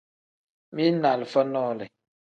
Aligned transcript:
Mili 0.71 0.91
ni 0.91 1.07
alifa 1.13 1.41
nole. 1.43 1.85